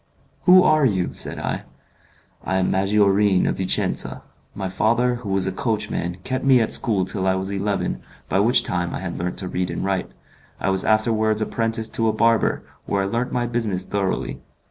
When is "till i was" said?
7.05-7.51